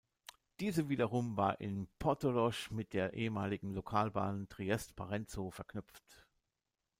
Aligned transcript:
Diese 0.59 0.89
wiederum 0.89 1.37
war 1.37 1.61
in 1.61 1.87
Portorož 1.99 2.71
mit 2.71 2.93
der 2.93 3.13
ehemaligen 3.13 3.75
Lokalbahn 3.75 4.49
Triest–Parenzo 4.49 5.51
verknüpft. 5.51 6.25